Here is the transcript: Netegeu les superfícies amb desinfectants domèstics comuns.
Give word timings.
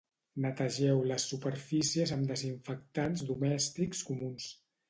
Netegeu 0.45 1.03
les 1.11 1.25
superfícies 1.33 2.13
amb 2.17 2.31
desinfectants 2.33 3.25
domèstics 3.31 4.05
comuns. 4.09 4.53